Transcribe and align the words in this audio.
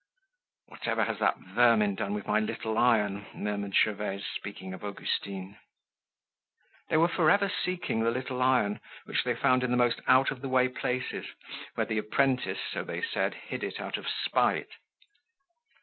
"Whatever 0.69 1.03
has 1.03 1.19
that 1.19 1.37
vermin 1.37 1.93
done 1.93 2.15
with 2.15 2.25
my 2.25 2.39
little 2.39 2.75
iron?" 2.75 3.27
murmured 3.35 3.75
Gervaise, 3.75 4.25
speaking 4.35 4.73
of 4.73 4.83
Augustine. 4.83 5.59
They 6.89 6.97
were 6.97 7.07
for 7.07 7.29
ever 7.29 7.51
seeking 7.63 7.99
the 7.99 8.09
little 8.09 8.41
iron, 8.41 8.79
which 9.05 9.23
they 9.23 9.35
found 9.35 9.63
in 9.63 9.69
the 9.69 9.77
most 9.77 10.01
out 10.07 10.31
of 10.31 10.41
the 10.41 10.49
way 10.49 10.69
places, 10.69 11.27
where 11.75 11.85
the 11.85 11.99
apprentice, 11.99 12.57
so 12.71 12.83
they 12.83 13.03
said, 13.03 13.35
hid 13.35 13.63
it 13.63 13.79
out 13.79 13.97
of 13.97 14.07
spite. 14.09 14.69